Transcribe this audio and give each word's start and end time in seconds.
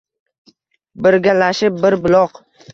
Birgalashib 1.07 1.81
bir 1.87 2.01
buloq. 2.09 2.45